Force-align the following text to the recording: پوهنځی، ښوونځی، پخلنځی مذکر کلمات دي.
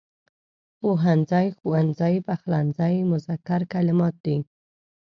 پوهنځی، 0.79 1.47
ښوونځی، 1.57 2.15
پخلنځی 2.27 2.95
مذکر 3.11 3.61
کلمات 3.73 4.15
دي. 4.25 4.37